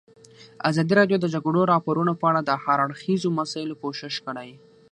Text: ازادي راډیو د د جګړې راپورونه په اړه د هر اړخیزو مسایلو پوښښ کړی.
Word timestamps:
ازادي 0.69 0.93
راډیو 0.99 1.17
د 1.19 1.21
د 1.27 1.31
جګړې 1.33 1.61
راپورونه 1.73 2.13
په 2.15 2.25
اړه 2.29 2.41
د 2.43 2.51
هر 2.63 2.77
اړخیزو 2.85 3.29
مسایلو 3.39 3.79
پوښښ 3.81 4.15
کړی. 4.25 4.49